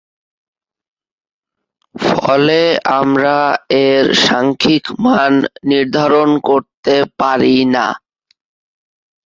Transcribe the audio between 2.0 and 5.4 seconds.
ফলে আমরা এর সাংখ্যিক মান